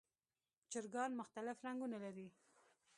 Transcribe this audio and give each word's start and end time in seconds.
چرګان 0.71 1.11
مختلف 1.19 1.57
رنګونه 1.67 1.97
لري. 2.03 2.27